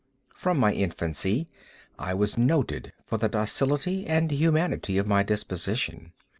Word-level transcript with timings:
From 0.33 0.57
my 0.57 0.73
infancy 0.73 1.47
I 1.99 2.15
was 2.15 2.35
noted 2.35 2.91
for 3.05 3.19
the 3.19 3.29
docility 3.29 4.07
and 4.07 4.31
humanity 4.31 4.97
of 4.97 5.05
my 5.05 5.21
disposition. 5.21 6.13